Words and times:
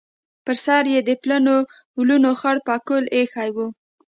پر 0.45 0.55
سر 0.65 0.83
یې 0.93 0.99
د 1.03 1.09
پلنو 1.21 1.57
ولونو 1.97 2.31
خړ 2.39 2.57
پکول 2.67 3.03
ایښی 3.15 3.49
و. 3.55 3.57